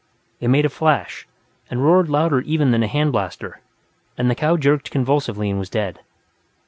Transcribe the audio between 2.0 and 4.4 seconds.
louder even than a hand blaster, and the